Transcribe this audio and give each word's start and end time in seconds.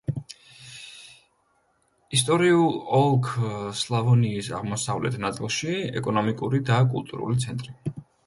ისტორიულ 2.19 2.71
ოლქ 3.01 3.29
სლავონიის 3.83 4.49
აღმოსავლეთ 4.61 5.19
ნაწილის 5.27 5.61
ეკონომიკური 6.01 6.65
და 6.71 6.79
კულტურული 6.95 7.43
ცენტრი. 7.47 8.03